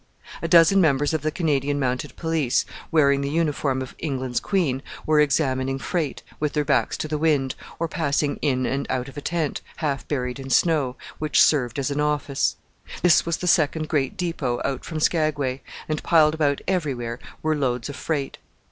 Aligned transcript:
A 0.41 0.47
dozen 0.47 0.81
members 0.81 1.13
of 1.13 1.21
the 1.21 1.29
Canadian 1.29 1.79
Mounted 1.79 2.15
Police, 2.15 2.65
wearing 2.91 3.21
the 3.21 3.29
uniform 3.29 3.83
of 3.83 3.93
England's 3.99 4.39
Queen, 4.39 4.81
were 5.05 5.19
examining 5.19 5.77
freight, 5.77 6.23
with 6.39 6.53
their 6.53 6.65
backs 6.65 6.97
to 6.97 7.07
the 7.07 7.19
wind, 7.19 7.53
or 7.77 7.87
passing 7.87 8.37
in 8.37 8.65
and 8.65 8.87
out 8.89 9.07
of 9.09 9.15
a 9.15 9.21
tent, 9.21 9.61
half 9.77 10.07
buried 10.07 10.39
in 10.39 10.49
snow, 10.49 10.95
which 11.19 11.39
served 11.39 11.77
as 11.77 11.91
an 11.91 11.99
office. 11.99 12.55
This 13.03 13.27
was 13.27 13.37
the 13.37 13.45
second 13.47 13.89
great 13.89 14.17
depot 14.17 14.59
out 14.65 14.83
from 14.83 14.99
Skagway, 14.99 15.61
and 15.87 16.01
piled 16.01 16.33
about 16.33 16.61
everywhere 16.67 17.19
were 17.43 17.55
loads 17.55 17.87
of 17.87 17.95
freight. 17.95 18.39